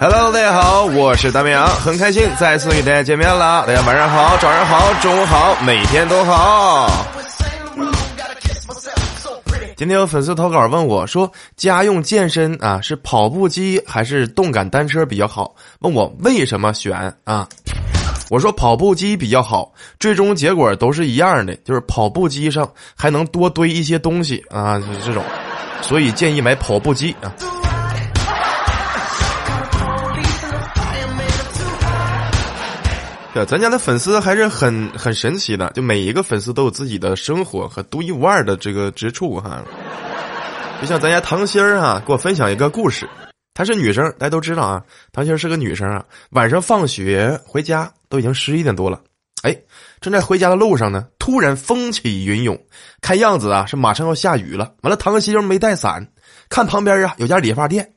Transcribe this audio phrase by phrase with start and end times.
[0.00, 3.66] Hello，大家好，我是大绵羊，很开心再次与大家见面了。
[3.66, 7.17] 大家晚上好，早上好，中午好，每天都好。
[9.78, 15.54] 今天有粉丝投稿问我说，家用健身啊是跑步机还是动感单车比较好？
[15.78, 17.48] 问我为什么选啊？
[18.28, 25.22] 我说跑步机比较好，最终结果都是一样的，就是跑步机上还能多堆一些东西啊，就是这种，
[25.80, 27.32] 所以建议买跑步机啊。
[33.34, 39.62] 对，咱家的粉丝还是很很神奇的，就每一个粉丝都有自己的生活和独一无二的这个之处哈。
[40.80, 43.08] 就像咱家唐心儿啊，给我分享一个故事。
[43.52, 44.82] 她是女生，大家都知道啊。
[45.12, 46.04] 唐心儿是个女生啊。
[46.30, 49.00] 晚上放学回家都已经十一点多了，
[49.42, 49.54] 哎，
[50.00, 52.58] 正在回家的路上呢，突然风起云涌，
[53.02, 54.72] 看样子啊是马上要下雨了。
[54.80, 56.08] 完了，唐心儿没带伞，
[56.48, 57.92] 看旁边啊有家理发店，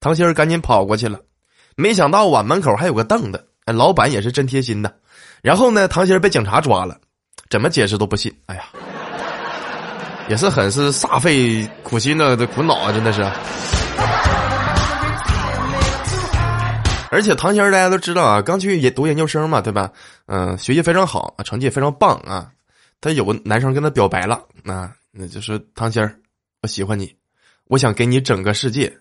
[0.00, 1.20] 唐心儿赶紧跑过去了。
[1.76, 3.46] 没想到啊，门口还有个凳子。
[3.66, 4.94] 哎，老板也是真贴心的。
[5.42, 6.98] 然后呢，唐鑫被警察抓了，
[7.50, 8.34] 怎么解释都不信。
[8.46, 8.64] 哎呀，
[10.28, 13.22] 也是很是煞费苦心的的苦恼啊，真的是。
[17.10, 19.92] 而且唐鑫大家都知道啊，刚去也读研究生嘛，对吧？
[20.26, 22.50] 嗯，学习非常好，成绩也非常棒啊。
[23.00, 26.20] 他有个男生跟他表白了，那那就是唐鑫
[26.62, 27.14] 我喜欢你，
[27.68, 28.92] 我想给你整个世界。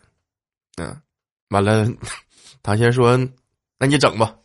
[0.78, 0.95] 嗯，
[1.50, 1.88] 完了，
[2.61, 3.17] 唐鑫说
[3.80, 4.36] ：“那你整吧。”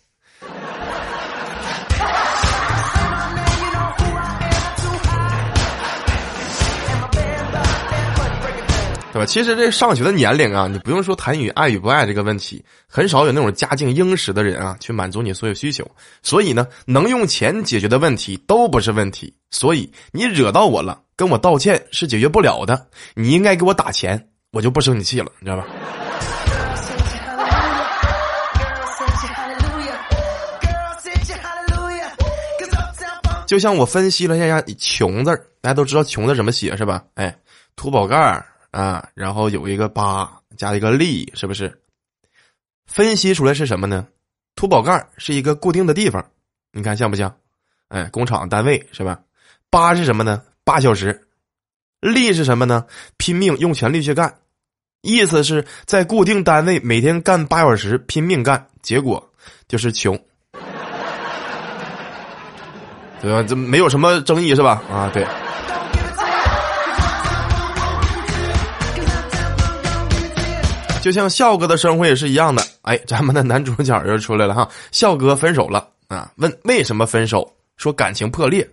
[9.19, 9.27] 对吧？
[9.27, 15.84] 其实这上学的年龄啊，你不用说谈与爱与不爱这个问题，很少有那种家境殷实的人啊，去满足你所有需求。
[16.23, 19.34] 所以呢，能用钱解决的问题都不是问题。
[19.51, 22.87] 所以你惹到我了，跟我道歉是解决不了的。
[23.15, 25.67] 你应该给我打钱，我就不生你气了，你知道吧？
[33.49, 35.31] 就像我分析了一下“穷”字
[35.61, 37.03] 大家都知道“穷”字怎么写是吧？
[37.15, 37.37] 哎，
[37.75, 38.47] 土宝盖儿。
[38.78, 41.83] 啊，然后有一个八加一个力，是不是？
[42.87, 44.06] 分析出来是什么呢？
[44.55, 46.25] 土宝盖是一个固定的地方，
[46.71, 47.34] 你看像不像？
[47.89, 49.19] 哎，工厂单位是吧？
[49.69, 50.41] 八是什么呢？
[50.62, 51.25] 八小时。
[51.99, 52.87] 力是什么呢？
[53.16, 54.33] 拼命用全力去干，
[55.03, 59.33] 意思是在固定单位每天干八小时，拼命干，结果
[59.66, 60.16] 就是穷，
[63.21, 63.43] 对吧？
[63.43, 64.81] 这没有什么争议是吧？
[64.89, 65.27] 啊，对。
[71.00, 74.69] 就像笑哥的生活也是一样的，哎，咱们的男主角又出来了哈。
[74.91, 77.50] 笑哥分手了啊，问为什么分手？
[77.76, 78.69] 说感情破裂。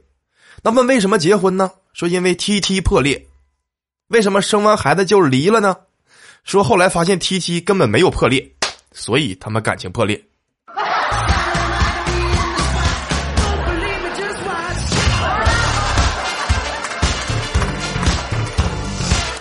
[0.63, 1.71] 那问为什么结婚呢？
[1.93, 3.25] 说因为 T T 破裂。
[4.07, 5.75] 为什么生完孩子就离了呢？
[6.43, 8.51] 说后来发现 T T 根本没有破裂，
[8.91, 10.21] 所以他们感情破裂。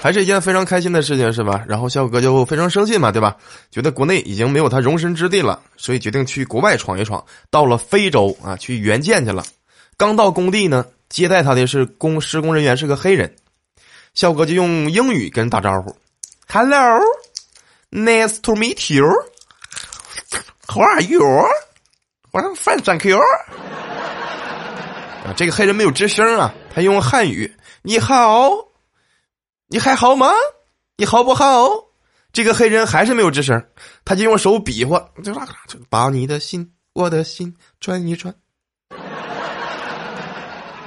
[0.05, 1.65] 还是一件非常开心的事情，是吧？
[1.67, 3.35] 然后笑哥就非常生气嘛，对吧？
[3.71, 7.25] 觉得国内已经没有他容身之地了，所以决定去国外闯一闯。
[7.49, 9.43] 到了非洲啊，去援建去了。
[9.97, 13.35] 刚到工地呢，接待他的是工施工人员，是个黑人。
[14.13, 15.97] 笑哥就用英语跟人打招呼
[16.49, 21.49] ：“Hello，nice to meet you，How are you？
[22.31, 23.19] 我说 Fine，thank you。”
[25.25, 27.51] 啊，这个黑人没有吱声啊，他用汉语
[27.81, 28.69] ：“你好。”
[29.69, 30.31] 你还好吗？
[30.99, 31.67] 你好不好？
[32.33, 33.65] 这个黑人还是没有吱声，
[34.05, 35.33] 他就用手比划，就
[35.89, 38.35] 把你的心，我的心转一转。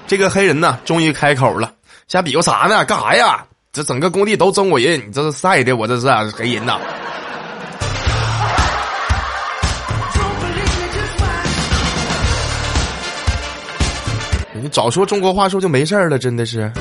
[0.05, 1.73] 这个黑人呢，终于开口了，
[2.07, 2.85] 瞎比划啥呢？
[2.85, 3.43] 干啥呀？
[3.73, 6.79] 这整个工地都中国人，你这是晒的，我这是黑人呐。
[14.53, 16.71] 你早说中国话说就没事了，真的是。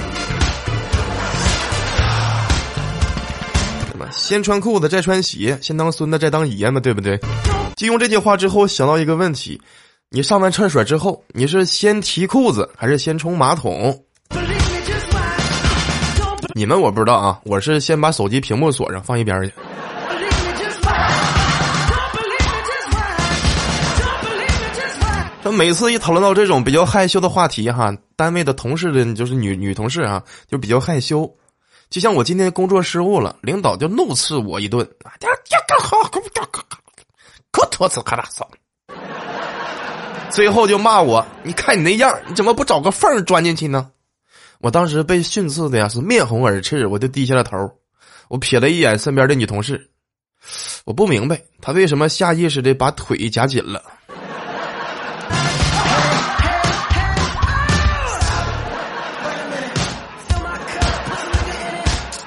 [4.26, 7.16] 先穿裤子再穿鞋，先当孙子再当爷嘛，对不对？
[7.76, 9.62] 就用这句话之后，想到一个问题：
[10.10, 13.96] 你上完厕所之后，你是先提裤子还是先冲马桶？
[16.56, 19.52] 你们我不知道啊，我是先把手机屏幕锁上，放一边去。
[25.40, 31.32] 他每次一讨论到这种比较害羞的话题哈，单位的同事的就是女女同事啊，就比较害羞。
[31.88, 35.12] 就像我今天工作失误了，领导就怒斥我一顿，啊，
[37.50, 38.48] 可托词可大骚。
[40.30, 43.90] 最后就骂我，你看你那样，你怎么不找个缝钻进去呢？
[44.60, 47.56] 我当时被训斥的呀是面红耳赤，我就低下了头，
[48.28, 49.90] 我瞥了一眼身边的女同事，
[50.84, 53.82] 我不明白她为什么下意识的把腿夹紧了。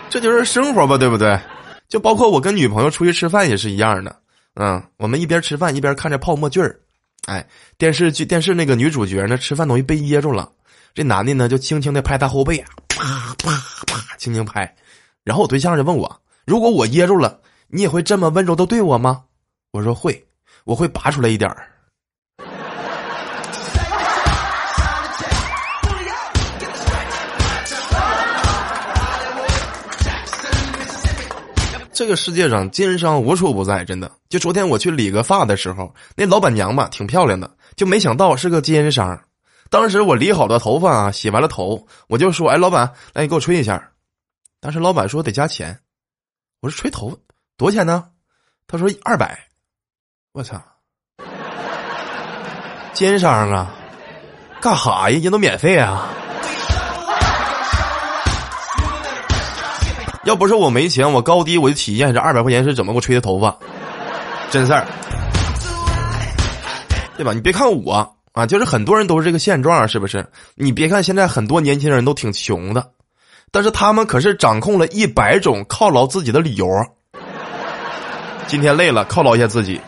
[0.09, 1.39] 这就是生活吧，对不对？
[1.87, 4.15] 就包括我跟女朋友出去吃饭也是一样的。
[4.55, 6.79] 嗯，我们一边吃饭一边看着泡沫剧儿。
[7.27, 7.47] 哎，
[7.77, 10.51] 电视剧电视那个女主角呢，吃饭东西被噎住了，
[10.93, 12.57] 这男的呢就轻轻的拍她后背，
[12.87, 13.51] 啪啪
[13.85, 14.75] 啪，轻轻拍。
[15.23, 19.23] 然后我对象就问我：“如果我噎住了，你也会这么温柔的对我吗？”
[19.71, 20.27] 我说：“会，
[20.63, 21.67] 我会拔出来一点儿。”
[31.99, 34.09] 这个世界上奸商无处不在，真的。
[34.29, 39.21] 就昨天我去理个发的时候，那老板娘吧挺漂亮的，就没想到是个奸商。
[39.69, 43.91] 当时我理好了头发啊，洗完了头，我就说：“哎，老板，来你给我吹一下。”
[44.61, 45.77] 当时老板说得加钱，
[46.61, 47.19] 我说：“吹头
[47.57, 48.05] 多少钱呢？”
[48.65, 49.37] 他说：“二百。”
[50.31, 50.55] 我操！
[52.93, 53.75] 奸商啊，
[54.61, 55.19] 干哈呀？
[55.19, 56.07] 人都免费啊！
[60.29, 63.57] 要不是我没钱，我高低我就体验这二百块钱是怎么给我吹的头发，
[64.51, 64.85] 真事儿，
[67.17, 67.33] 对吧？
[67.33, 70.23] 你别看我啊，就是很多人都是这个现状，是不是？
[70.53, 72.91] 你别看现在很多年轻人都挺穷的，
[73.51, 76.67] 但是他们可是掌控了一百种犒劳自己的理由。
[78.45, 79.79] 今天累了，犒劳一下自己；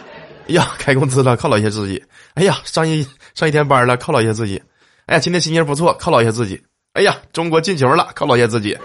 [0.48, 2.02] 哎呀，开工资了，犒劳一下自己；
[2.34, 4.60] 哎呀，上一上一天班了，犒劳一下自己；
[5.06, 6.58] 哎呀，今天心情不错，犒劳一下自己；
[6.94, 8.76] 哎呀，中国进球了，犒劳一下自己。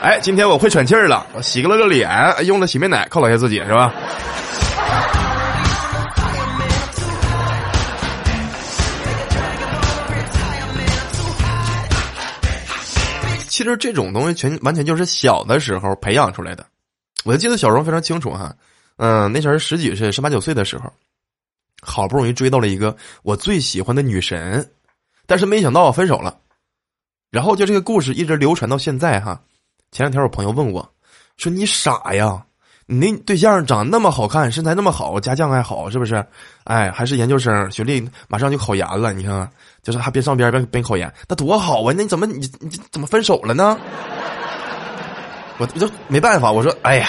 [0.00, 2.08] 哎，今天我会喘气儿了，我洗了个脸，
[2.46, 3.92] 用了洗面奶犒劳一下自己，是吧？
[13.48, 16.64] 其实这种东西全完全就是小的时候培养出来的。
[17.24, 18.54] 我记得小时候非常清楚哈，
[18.98, 20.92] 嗯，那时候十几岁、十八九岁的时候，
[21.82, 24.70] 好不容易追到了一个我最喜欢的女神，
[25.26, 26.38] 但是没想到分手了，
[27.32, 29.40] 然后就这个故事一直流传到现在哈。
[29.90, 30.86] 前两天我朋友问我，
[31.36, 32.44] 说你傻呀？
[32.90, 36.24] 你那对象长那么好看，身材那么好，家教还好，是不是？
[36.64, 39.12] 哎，还是研究生学历，马上就考研了。
[39.12, 39.50] 你看看，
[39.82, 41.92] 就是还边上边边边考研，那多好啊！
[41.94, 43.78] 那你怎么你你怎么分手了呢？
[45.58, 47.08] 我我就没办法，我说，哎呀，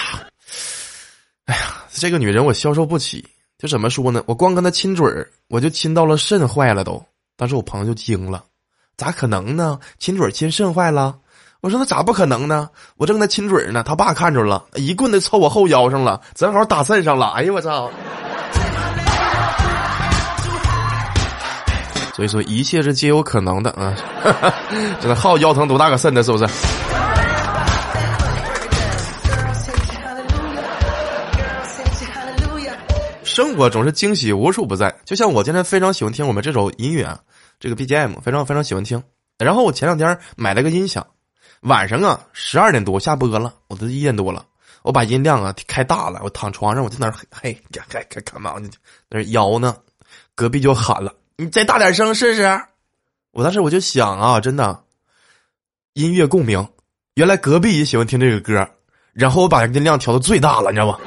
[1.46, 3.26] 哎呀，这个女人我消受不起。
[3.58, 4.24] 就怎么说呢？
[4.26, 7.02] 我光跟她亲嘴儿，我就亲到了肾坏了都。
[7.38, 8.44] 当时我朋友就惊了，
[8.98, 9.80] 咋可能呢？
[9.98, 11.18] 亲嘴亲肾坏了？
[11.62, 12.70] 我说那咋不可能呢？
[12.96, 17.28] 我正在亲嘴呢，他爸看着了，一棍子抽我后腰上了，正好打肾上了。
[17.32, 17.92] 哎呦我操！
[22.16, 23.94] 所以说一切是皆有可能的啊！
[25.02, 26.24] 这个耗腰疼多大个肾呢？
[26.24, 26.48] 是不是？
[33.26, 37.20] 生活总是惊喜无处不在，就像我今天非常喜欢听我们这首音乐啊，
[37.60, 39.04] 这个 BGM 非常非常喜欢听。
[39.38, 41.06] 然后我前两天买了个音响。
[41.62, 44.46] 晚上啊，十二点多下播了，我都一点多了。
[44.82, 48.70] 我把音量啊开大了，我躺床上，我在那儿嘿嘿，开开干嘛呢？
[49.10, 49.76] 那摇呢？
[50.36, 52.62] 隔壁就喊了：“你再大点声试试。”
[53.32, 54.84] 我当时我就想啊，真的，
[55.94, 56.66] 音乐共鸣，
[57.16, 58.68] 原来隔壁也喜欢听这个歌。
[59.12, 60.98] 然后我把音量调到最大了，你知道吗？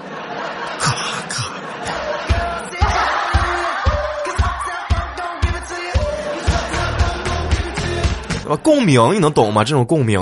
[8.57, 9.65] 共鸣你能懂吗？
[9.65, 10.21] 这种共鸣，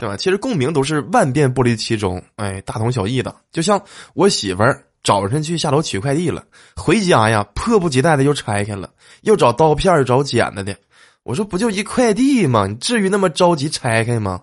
[0.00, 0.16] 对吧？
[0.16, 3.34] 其实共鸣都是万变不离其中，哎，大同小异的。
[3.50, 3.80] 就像
[4.14, 6.44] 我媳妇儿早晨去下楼取快递了，
[6.76, 8.90] 回家呀，迫不及待的又拆开了，
[9.22, 10.76] 又找刀片又找剪子的。
[11.22, 12.66] 我说不就一快递吗？
[12.66, 14.42] 你至于那么着急拆开吗？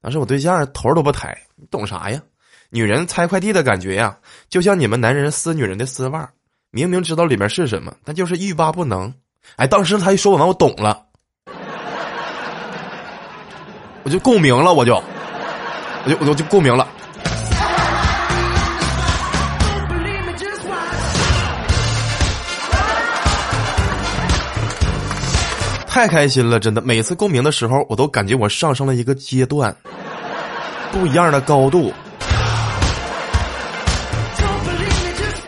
[0.00, 2.20] 当时我对象头都不抬，你懂啥呀？
[2.70, 4.16] 女人拆快递的感觉呀，
[4.48, 6.28] 就像你们男人撕女人的丝袜，
[6.70, 9.14] 明明知道里面是什么，但就是欲罢不能。
[9.56, 11.03] 哎，当时他一说完，我懂了。
[14.04, 14.94] 我就共鸣了，我就，
[16.04, 16.86] 我就，我就共鸣了，
[25.88, 26.82] 太开心了，真的。
[26.82, 29.74] 每次共鸣的时候，我都感觉我上升了一个阶段，
[30.92, 31.90] 不一样的高度。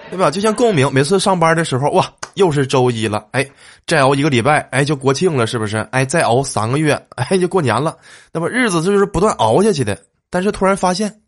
[0.08, 0.30] 对吧？
[0.30, 3.46] 就像共鸣，每次上班的时候，哇，又是周一了，哎，
[3.86, 5.78] 再熬一个礼拜，哎，就国庆了，是不是？
[5.90, 7.96] 哎，再熬三个月， 哎，就过年了。
[8.32, 9.98] 那么日子就是不断熬下去的。
[10.30, 11.20] 但是突然发现，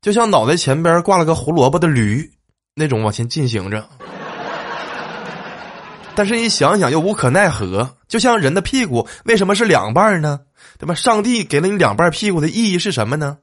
[0.00, 2.28] 就像脑袋前边挂了个胡萝卜的驴，
[2.74, 3.86] 那种往前进行着。
[6.16, 7.96] 但是，一想想又无可奈何。
[8.08, 10.40] 就像人的屁股为什么是两半呢？
[10.78, 10.94] 对吧？
[10.94, 13.38] 上帝给了你两半屁股的意义是什么呢？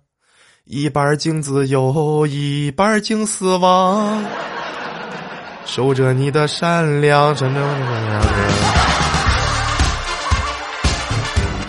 [0.64, 4.24] 一半敬自由，一半敬死亡。
[5.66, 7.62] 守着你的善良，真的。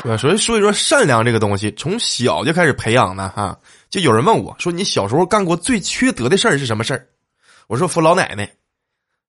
[0.03, 0.17] 对吧？
[0.17, 3.57] 所以，所以说，善良这个东西从小就开始培养的哈。
[3.89, 7.07] 就有人问我说：“你小时候干过最缺德的事儿是什么事儿？”
[7.69, 8.51] 我说：“扶老奶奶。”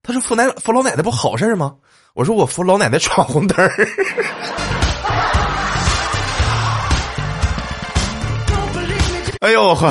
[0.02, 1.76] 他说：“扶奶扶老奶奶不好事吗？”
[2.16, 3.70] 我说：“我扶老奶奶闯红灯儿。”
[9.44, 9.90] 哎呦呵，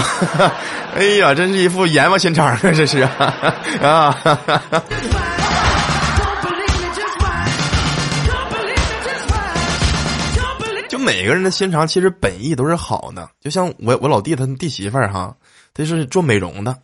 [0.96, 2.58] 哎呀，真是一副阎王心肠 啊！
[2.62, 4.16] 这 是啊。
[10.88, 13.28] 就每个人的心肠其实本意都是好的。
[13.42, 15.36] 就像我我老弟他弟媳妇儿哈，
[15.74, 16.74] 他是做美容的，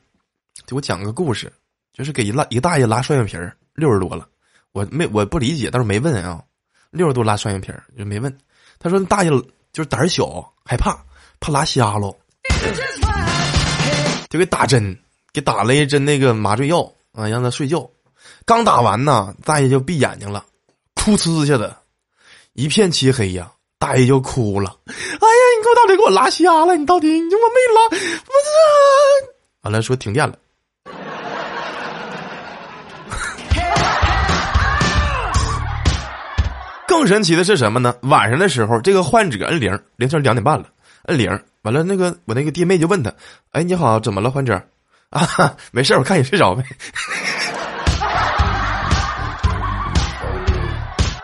[0.67, 1.51] 给我讲个故事。
[1.95, 4.27] 就是给一拉一大爷拉双眼皮儿，六十多了，
[4.73, 6.43] 我没我不理解，但是没问啊。
[6.91, 8.39] 六十多拉双眼皮儿就没问。
[8.79, 9.31] 他说大爷
[9.73, 10.95] 就是胆儿小，害怕，
[11.41, 12.15] 怕拉瞎喽，
[14.31, 14.97] 就给打针，
[15.33, 17.89] 给打了一针那个麻醉药啊，让他睡觉。
[18.45, 20.45] 刚打完呢，大爷就闭眼睛了，
[20.95, 21.77] 噗呲下的，
[22.53, 24.77] 一片漆黑呀，大爷就哭了。
[24.87, 26.77] 哎呀，你给我到底给我拉瞎了？
[26.77, 29.33] 你到底你我没拉，我操！
[29.63, 30.35] 完了说停电了。
[36.87, 37.95] 更神奇的是什么呢？
[38.03, 40.67] 晚上的时候，这个患者摁铃，凌晨两点半了，
[41.09, 41.29] 摁铃，
[41.63, 43.11] 完了，那个我那个弟妹就问他
[43.53, 44.63] ：“哎，你好，怎么了，患者？
[45.09, 46.63] 啊，没事，我看你睡着没。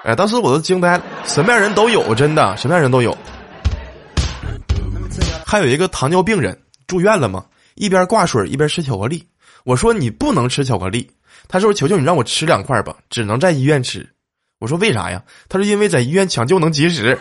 [0.04, 3.14] 哎，当时我都惊呆了，什么样人都有，真的，什么样人都有。
[5.46, 9.28] 还有一个糖尿病人住院了嘛，一边挂水一边吃巧克力。
[9.64, 11.10] 我说你不能吃巧克力，
[11.46, 14.08] 他说求求你让我吃两块吧，只能在医院吃。
[14.60, 15.22] 我说为啥呀？
[15.46, 17.18] 他说因为在医院抢救能及时。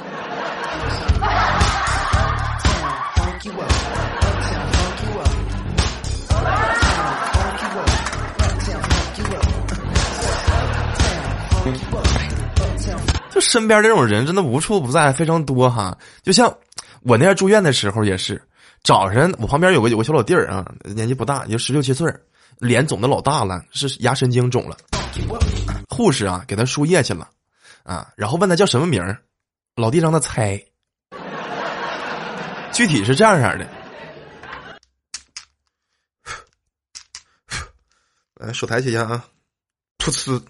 [13.54, 15.96] 身边这种人真的无处不在，非常多哈。
[16.24, 16.52] 就像
[17.04, 18.42] 我那天住院的时候也是，
[18.82, 22.12] 早晨我旁边有个有个小老弟儿啊，年纪不大，也就十六七岁，
[22.58, 24.76] 脸肿的老大了，是牙神经肿了。
[25.88, 27.30] 护士啊，给他输液去了。
[27.84, 29.22] 啊，然后问他叫什么名儿，
[29.76, 30.60] 老弟让他猜，
[32.72, 33.70] 具体是这样式的。
[38.34, 39.24] 来，手抬起一下啊，
[40.00, 40.42] 噗呲，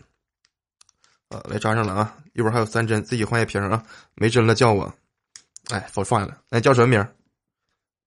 [1.49, 3.83] 来扎上了啊，一会儿还有三针，自己换一瓶啊，
[4.15, 4.93] 没针了叫我，
[5.69, 7.13] 哎，我放下了，来叫什么名儿？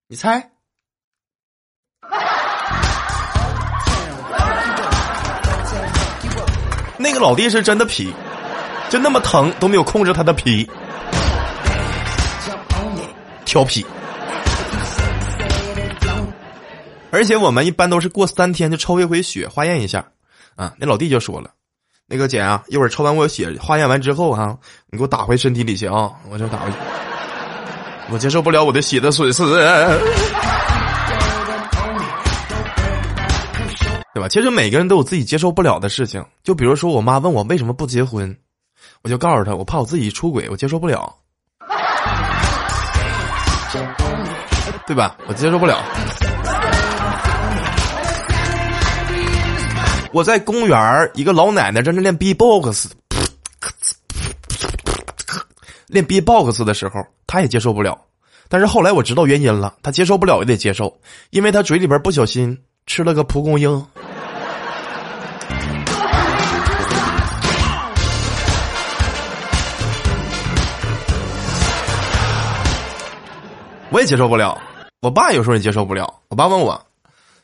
[0.08, 0.50] 你猜。
[6.98, 8.12] 那个老弟是真的皮。
[8.88, 10.64] 就那么疼都没有控制他的皮，
[13.44, 13.84] 调皮。
[17.10, 20.08] 而且我们一般都是过三天就抽一回血化验一下，
[20.54, 21.50] 啊，那老弟就说了，
[22.08, 24.56] 那个姐啊，一会儿抽完我血化验完之后哈，
[24.90, 26.76] 你给我打回身体里去啊，我就打回去，
[28.12, 29.44] 我接受不了我的血的损失，
[34.14, 34.28] 对吧？
[34.28, 38.34] 其实每个人都有自己接受不了的事情，就比如说我妈问我为什么不结婚。
[39.02, 41.12] 我就告诉她，我怕我自己出轨，我接受不了，
[44.86, 45.16] 对吧？
[45.26, 45.82] 我接受不了。
[50.16, 52.88] 我在公园一个老奶奶在那练 B-box，
[55.88, 58.00] 练 B-box 的时候，她也接受不了。
[58.48, 63.86] 但是后来我知道原因了，她接受不了也得接受，因为她嘴里边不小心吃了个蒲公英。
[73.90, 74.58] 我也接受不了，
[75.02, 76.22] 我爸有时候也接受不了。
[76.28, 76.86] 我爸问我，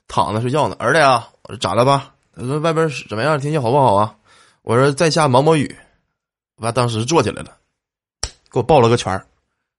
[0.08, 2.11] 躺着睡觉呢，儿子呀，我说咋了吧？
[2.34, 3.38] 他说外边是怎么样？
[3.38, 4.14] 天气好不好啊？
[4.62, 5.76] 我说在下毛毛雨。
[6.56, 7.50] 我爸当时坐起来了，
[8.52, 9.26] 给我抱了个拳儿，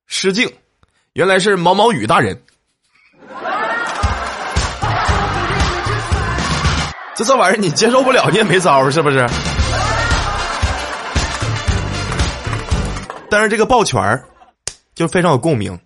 [0.05, 0.51] 失敬，
[1.13, 2.37] 原来是毛毛雨大人。
[7.15, 9.25] 这这玩意儿你接受不了，你也没招是不是？
[13.29, 14.27] 但是这个抱拳儿
[14.93, 15.79] 就非常有共鸣。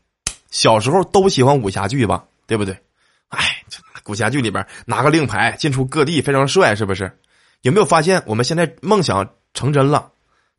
[0.50, 2.76] 小时候都喜欢武侠剧吧，对不对？
[4.08, 7.12] 武侠剧里边拿个令牌进出各地，非常帅，是不是？
[7.62, 10.10] 有没有发现我们现在梦想成真了？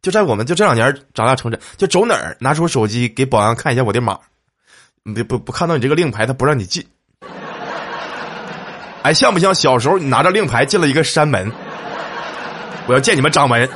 [0.03, 4.19] 就在我们就这两年长大成真，就走哪儿拿出手机给保安看一下我的码，
[5.03, 6.87] 不不不看到你这个令牌，他不让你进。
[9.03, 11.51] 哎，像不像小时候你拿着令牌进了一个山门？
[12.87, 13.69] 我要见你们掌门。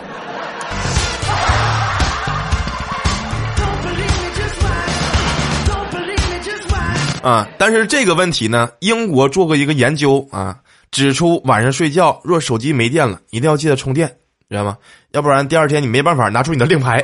[7.23, 7.47] 啊！
[7.57, 10.57] 但是这个问题呢，英国做过一个研究啊，
[10.91, 14.09] 指出晚上睡觉若手机没电了，一定要记得充电，
[14.51, 14.77] 知道吗？
[15.13, 17.03] 要不然第二天你没办法拿出你的令牌，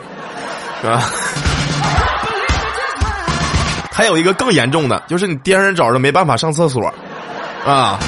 [0.83, 1.03] 是吧？
[3.93, 6.93] 还有一个更严重的，就是你颠上找着没办法上厕所，
[7.65, 7.99] 啊！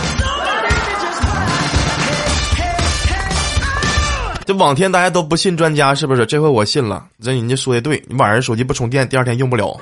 [4.45, 6.27] 这往天大家都不信专家是不是？
[6.27, 9.79] 这回我信了，这人家说的对，你晚上手机不充电，第二天用不了。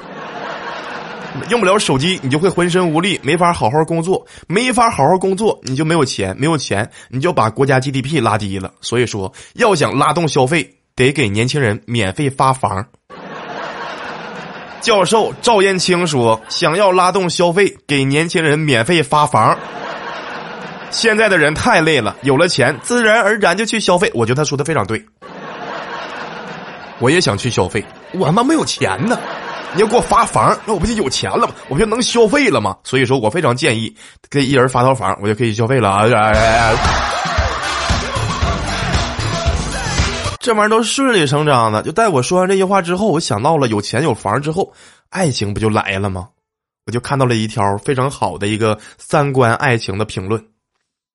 [1.49, 8.73] 用不了手机，你就会浑身无力，没法好好工作，没法好好工作，你就没有钱，没有钱，你就把国家 GDP 拉低了。
[8.81, 12.87] 所以说，要想拉动消费，得给年轻人免费发房。
[14.81, 19.59] 教授赵燕青说：“想要拉动消费，给年轻人免费发房。”
[20.91, 24.11] 现在的人太累了，有了钱，自然而然就去消费。
[24.15, 25.05] 我觉得他说的非常对，
[27.01, 29.19] 我也想去消费，我他妈没有钱呢。
[29.79, 31.55] 你要给我发房，那我不就有钱了吗？
[31.69, 32.77] 我不就能消费了吗？
[32.83, 33.95] 所以说我非常建议
[34.29, 36.03] 给一人发套房，我就可以消费了啊！
[40.41, 41.81] 这玩意儿都顺理成章的。
[41.85, 44.73] 就在我说完这句话之后，我想到了有钱有房之后，
[45.11, 46.31] 爱情不就来了吗？
[46.87, 50.45] 我就看到了一条非常好的一个三观爱情的评论：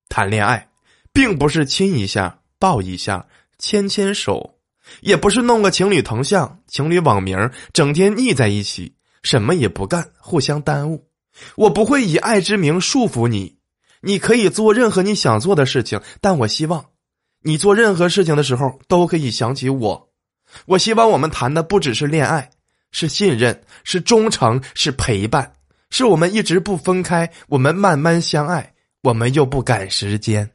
[0.08, 0.66] 谈恋爱，
[1.12, 3.26] 并不是亲一下、抱一下、
[3.58, 4.53] 牵牵手。
[5.00, 11.08] 也不是弄个情侣头像、情侣网名，整天腻在一起，什么也不干，互相耽误。
[11.56, 13.56] 我不会以爱之名束缚你，
[14.00, 16.84] 你可以做任何你想做的事情，但我希望，
[17.42, 20.08] 你做任何事情的时候都可以想起我。
[20.66, 22.50] 我希望我们谈的不只是恋爱，
[22.92, 25.54] 是信任，是忠诚，是陪伴，
[25.90, 30.48] 是我们一直不分开，我们慢慢相爱，我们又不赶时间。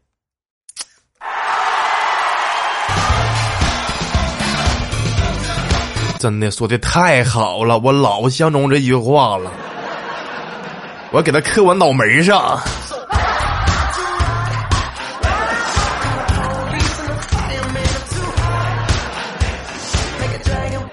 [6.20, 9.50] 真的说的太好了，我老相中这句话了，
[11.12, 12.60] 我给他刻我脑门上。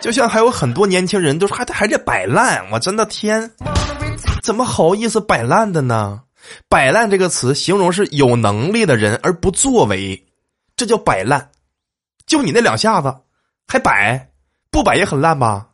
[0.01, 3.51] 就像还有很多年轻人都说还还在摆烂，我真的天，
[4.45, 6.21] 怎么好意思摆烂的呢？
[6.69, 10.25] 摆烂这个词形容是有能力的人而不作为，
[10.77, 11.51] 这叫摆烂。
[12.27, 13.13] 就你那两下子，
[13.67, 14.29] 还摆？
[14.77, 15.69] 不摆也很烂吧，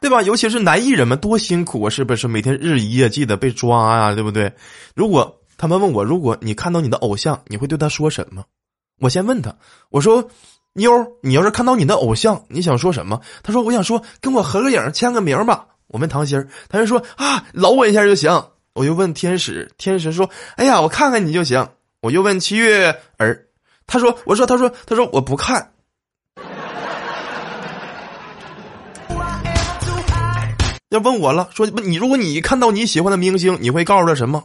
[0.00, 0.22] 对吧？
[0.22, 2.26] 尤其是男艺人们多辛苦啊，是不是？
[2.26, 4.50] 每天日以夜继的被抓啊，对不对？
[4.94, 8.42] 如果他们问我，如果你看到你的偶像，你会对他说什么？
[8.98, 9.54] 我先问他，
[9.90, 10.26] 我说
[10.72, 10.90] ：“妞，
[11.22, 21.68] 你要是看到你的偶像，你想说什么？”他说：“我想说跟我合个影，签个名吧。”我问唐心他就说：“啊，搂我一下就行。”我就问天使，天使说：“哎呀，我看看你就行。”
[22.04, 23.46] 我又问七月儿，
[23.86, 25.72] 他说：“我说，他说，他说我不看。”
[30.90, 34.44] 要问我了，说你如果你看到你喜欢的明星，你会告诉他什么？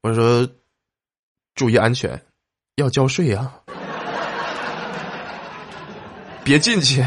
[0.00, 0.48] 我说
[1.54, 2.22] ：“注意安全，
[2.76, 3.52] 要交税呀，
[6.42, 7.04] 别进去。”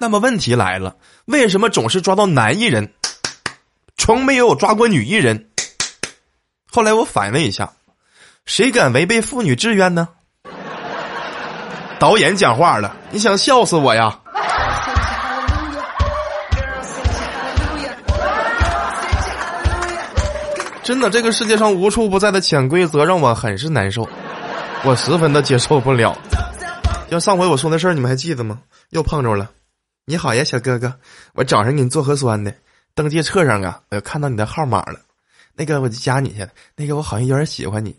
[0.00, 0.96] 那么问题来了，
[1.26, 2.94] 为什么总是抓到男艺人？
[4.02, 5.46] 从没有抓过女艺人。
[6.68, 7.72] 后来我反问一下，
[8.44, 10.08] 谁敢违背妇女志愿呢？
[12.00, 14.18] 导演讲话了，你想笑死我呀？
[20.82, 24.08] 真的，这个世界上无处不在的潜规则让我很是难受，
[24.82, 26.18] 我十分的接受不了。
[27.08, 28.58] 像上回我说那事儿，你们还记得吗？
[28.90, 29.48] 又碰着了。
[30.06, 30.92] 你好呀，小哥哥，
[31.34, 32.52] 我早上给你做核酸的。
[32.94, 35.00] 登记册上啊，我看到你的号码了，
[35.54, 36.48] 那个我就加你去了。
[36.76, 37.96] 那个我好像有点喜欢你，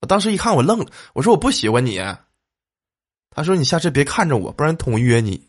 [0.00, 2.00] 我当时一看我愣了，我说我不喜欢你。
[3.30, 5.46] 他说你下次别看着我，不然统约你。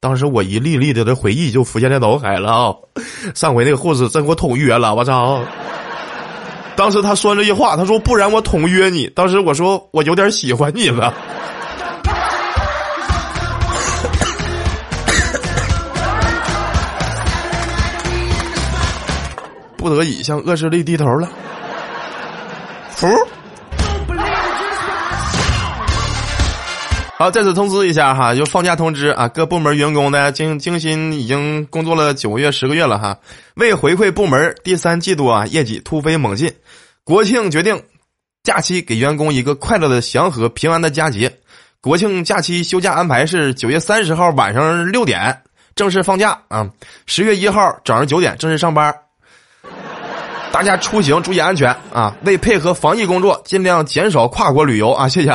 [0.00, 2.74] 当时我一粒粒的回忆就浮现在脑海了啊！
[3.34, 5.42] 上回那个护士真给我统约了，我操！
[6.76, 9.06] 当时他说这句话，他说不然我统约你。
[9.08, 11.14] 当时我说我有点喜欢你了。
[19.84, 21.28] 不得已向恶势力低头了。
[22.92, 23.06] 服。
[27.18, 33.18] 好，在此通知一下哈，就放假通知啊，各部门员工呢，精精心已经工作了九个月、十个月了哈。
[33.56, 36.50] 为回馈部门第三季度啊业绩突飞猛进，
[37.04, 37.82] 国庆决定
[38.42, 41.30] 假期给员工一个快乐的、祥和、平安的佳节。
[41.82, 45.42] 国庆假期休假安排是九月三十号晚上六点
[45.74, 46.70] 正式放假啊，
[47.04, 49.03] 十月一号早上九点正式上班。
[50.54, 52.14] 大家出行注意安全啊！
[52.22, 55.08] 为配合防疫工作，尽量减少跨国旅游啊！
[55.10, 55.34] 谢谢。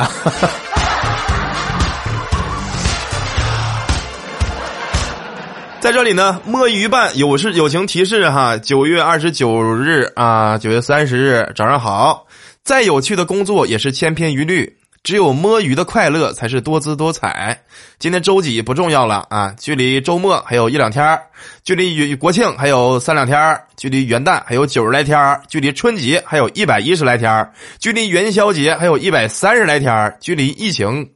[5.78, 12.26] 在这里呢，摸鱼办有事友情提示哈，九月二十九日啊，九月三十日早上好。
[12.64, 17.62] 再有趣的工作也是千篇一律，只有摸鱼的快乐才是多姿多彩。
[17.98, 21.18] 今天周几不重要了啊，距离周末还有一两天
[21.64, 31.10] 距离国庆还有三两天距离元旦还有九十来天距离春节还有一百一十来天距离元宵节还有一百三十来天距离疫情。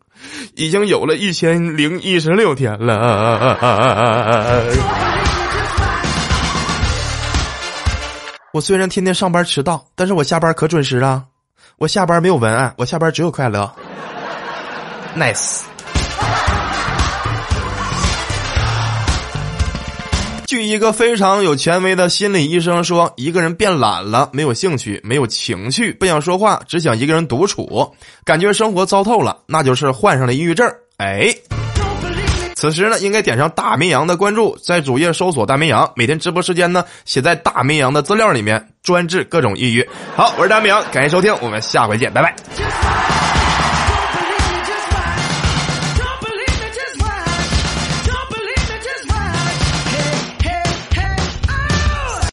[0.55, 4.65] 已经有了一千零一十六天了。
[8.55, 11.25] 我虽然天天上班迟到，但是我下班可准时啊！
[11.79, 13.71] 我下班没有文案，我下班只有快乐。
[15.17, 15.63] Nice。
[20.47, 27.93] 据一个非常有权威的心理医生说，一个人变懒了，没有兴趣，没有情绪，不想说话，只想一个人独处，
[28.25, 30.71] 感觉生活糟透了，那就是患上了抑郁症。
[30.99, 31.35] 哎，
[32.55, 39.87] 此时呢，应该点上大绵羊的关注，在主页搜索大绵羊，每天直播时间呢写在大绵羊的资料里面，专治各种抑郁。
[40.17, 43.24] 好，我是大绵羊，感谢收听，我们下回见，拜拜。